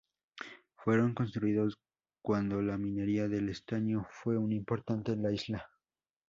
Fueron 0.77 1.13
construidos 1.13 1.77
cuando 2.23 2.59
la 2.63 2.75
minería 2.75 3.27
del 3.27 3.49
estaño 3.49 4.07
fue 4.09 4.35
un 4.35 4.51
importante 4.51 5.11
en 5.11 5.21
la 5.21 5.31
isla. 5.31 5.69